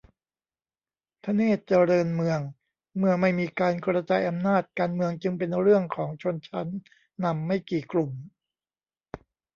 [1.23, 2.39] ธเนศวร์ เจริญเมือง:
[2.97, 6.67] เมื่อไม่มีการกระจายอำนาจ การเมืองจึงเป็นเรื่องของชนชั้น
[7.25, 8.11] นำไม่กี่กลุ่ม